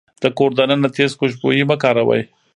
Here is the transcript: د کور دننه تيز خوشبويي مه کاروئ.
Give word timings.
د 0.21 0.23
کور 0.37 0.51
دننه 0.57 0.89
تيز 0.95 1.11
خوشبويي 1.19 1.63
مه 1.69 1.75
کاروئ. 1.83 2.21